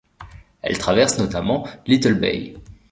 Elle 0.63 0.79
traverse 0.79 1.19
notamment 1.19 1.67
Little 1.85 2.15
Bay. 2.15 2.55